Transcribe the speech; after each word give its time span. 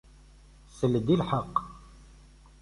Sel-d 0.77 1.07
i 1.13 1.15
lḥeqq. 1.21 1.55